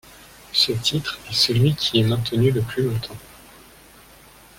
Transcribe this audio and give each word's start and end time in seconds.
Ce 0.51 0.71
titre 0.71 1.19
est 1.29 1.33
celui 1.35 1.75
qui 1.75 1.99
est 1.99 2.03
maintenu 2.03 2.49
le 2.49 2.63
plus 2.63 2.81
longtemps. 2.81 3.15